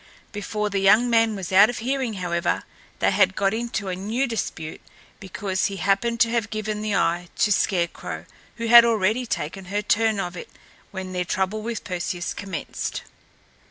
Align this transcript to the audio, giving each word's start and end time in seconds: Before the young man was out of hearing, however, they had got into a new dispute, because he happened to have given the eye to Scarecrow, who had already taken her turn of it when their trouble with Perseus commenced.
Before 0.31 0.71
the 0.71 0.79
young 0.79 1.11
man 1.11 1.35
was 1.35 1.51
out 1.51 1.69
of 1.69 1.77
hearing, 1.77 2.13
however, 2.15 2.63
they 2.97 3.11
had 3.11 3.35
got 3.35 3.53
into 3.53 3.87
a 3.87 3.95
new 3.95 4.25
dispute, 4.25 4.81
because 5.19 5.65
he 5.67 5.75
happened 5.77 6.19
to 6.21 6.31
have 6.31 6.49
given 6.49 6.81
the 6.81 6.95
eye 6.95 7.27
to 7.37 7.51
Scarecrow, 7.51 8.25
who 8.55 8.65
had 8.65 8.83
already 8.83 9.27
taken 9.27 9.65
her 9.65 9.83
turn 9.83 10.19
of 10.19 10.35
it 10.35 10.49
when 10.89 11.13
their 11.13 11.23
trouble 11.23 11.61
with 11.61 11.83
Perseus 11.83 12.33
commenced. 12.33 13.03